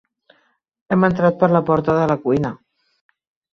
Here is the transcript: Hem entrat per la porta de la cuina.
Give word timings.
Hem 0.95 1.05
entrat 1.09 1.37
per 1.45 1.51
la 1.53 1.63
porta 1.69 1.97
de 2.01 2.09
la 2.15 2.19
cuina. 2.27 2.55